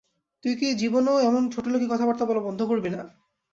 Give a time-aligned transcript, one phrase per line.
[0.43, 3.01] তুই কি জীবনেও এমন ছোটলোকি কথাবার্তা বলা বন্ধ করবি না?